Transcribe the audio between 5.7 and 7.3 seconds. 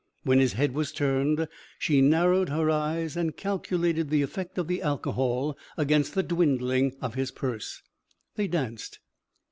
against the dwindling of his